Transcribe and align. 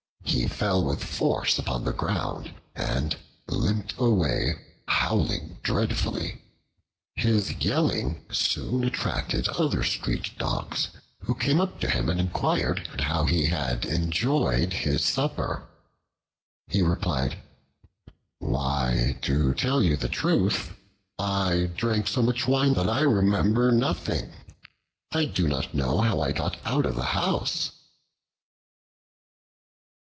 He 0.23 0.47
fell 0.47 0.85
with 0.85 1.03
force 1.03 1.59
upon 1.59 1.83
the 1.83 1.91
ground 1.91 2.53
and 2.73 3.17
limped 3.47 3.95
away, 3.97 4.53
howling 4.87 5.57
dreadfully. 5.61 6.41
His 7.17 7.51
yelling 7.59 8.23
soon 8.31 8.85
attracted 8.85 9.49
other 9.49 9.83
street 9.83 10.37
dogs, 10.37 10.87
who 11.19 11.35
came 11.35 11.59
up 11.59 11.81
to 11.81 11.89
him 11.89 12.07
and 12.07 12.17
inquired 12.17 12.87
how 13.01 13.25
he 13.25 13.47
had 13.47 13.83
enjoyed 13.83 14.71
his 14.71 15.03
supper. 15.03 15.67
He 16.67 16.81
replied, 16.81 17.37
"Why, 18.39 19.17
to 19.23 19.53
tell 19.53 19.83
you 19.83 19.97
the 19.97 20.07
truth, 20.09 20.71
I 21.19 21.69
drank 21.75 22.07
so 22.07 22.21
much 22.21 22.47
wine 22.47 22.73
that 22.75 22.87
I 22.89 23.01
remember 23.01 23.69
nothing. 23.73 24.31
I 25.11 25.25
do 25.25 25.49
not 25.49 25.73
know 25.73 25.99
how 25.99 26.21
I 26.21 26.31
got 26.31 26.57
out 26.65 26.85
of 26.85 26.95
the 26.95 27.03
house." 27.11 27.73